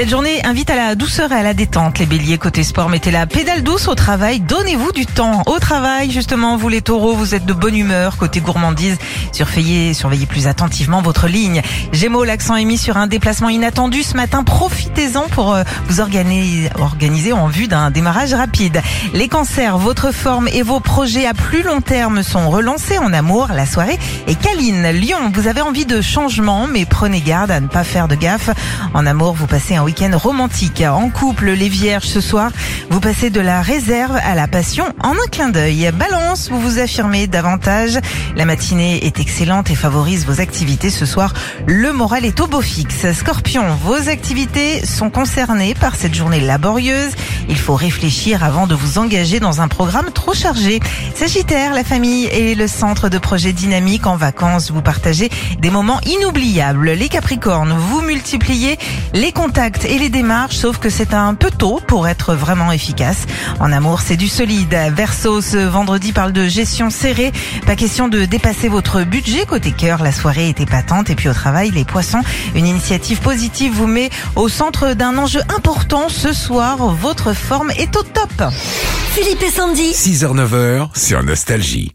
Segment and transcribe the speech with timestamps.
[0.00, 1.98] Cette journée invite à la douceur et à la détente.
[1.98, 4.40] Les béliers côté sport, mettez la pédale douce au travail.
[4.40, 6.10] Donnez-vous du temps au travail.
[6.10, 8.16] Justement, vous les taureaux, vous êtes de bonne humeur.
[8.16, 8.96] Côté gourmandise,
[9.30, 11.60] surveillez, surveillez plus attentivement votre ligne.
[11.92, 14.42] Gémeaux, l'accent est mis sur un déplacement inattendu ce matin.
[14.42, 18.80] Profitez-en pour euh, vous organiser, organiser en vue d'un démarrage rapide.
[19.12, 23.48] Les cancers, votre forme et vos projets à plus long terme sont relancés en amour.
[23.54, 24.92] La soirée est câline.
[24.92, 28.48] Lyon, vous avez envie de changement, mais prenez garde à ne pas faire de gaffe.
[28.94, 30.84] En amour, vous passez un week-end romantique.
[30.86, 32.52] En couple, les vierges, ce soir,
[32.90, 35.90] vous passez de la réserve à la passion en un clin d'œil.
[35.92, 37.98] Balance, vous vous affirmez davantage.
[38.36, 41.34] La matinée est excellente et favorise vos activités ce soir.
[41.66, 43.10] Le moral est au beau fixe.
[43.12, 47.10] Scorpion, vos activités sont concernées par cette journée laborieuse.
[47.48, 50.78] Il faut réfléchir avant de vous engager dans un programme trop chargé.
[51.16, 54.06] Sagittaire, la famille est le centre de projets dynamiques.
[54.06, 56.90] En vacances, vous partagez des moments inoubliables.
[56.92, 58.78] Les Capricornes, vous multipliez
[59.14, 63.26] les contacts et les démarches, sauf que c'est un peu tôt pour être vraiment efficace.
[63.58, 64.76] En amour, c'est du solide.
[64.94, 67.32] Verseau, ce vendredi parle de gestion serrée.
[67.66, 69.46] Pas question de dépasser votre budget.
[69.46, 71.10] Côté cœur, la soirée est épatante.
[71.10, 72.22] Et puis au travail, les poissons,
[72.54, 76.08] une initiative positive vous met au centre d'un enjeu important.
[76.08, 78.52] Ce soir, votre forme est au top.
[79.12, 79.92] Philippe et Sandy.
[79.92, 81.92] 6h-9h sur Nostalgie.